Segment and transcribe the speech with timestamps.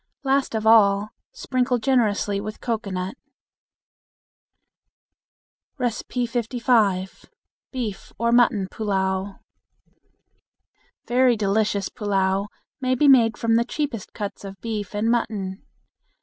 [0.23, 3.13] Last of all, sprinkle generously with cocoanut.
[5.77, 7.25] 55.
[7.71, 9.41] Beef or Mutton Pullao.
[11.07, 12.47] Very delicious pullao
[12.81, 15.61] may be made from the cheapest cuts of beef and mutton.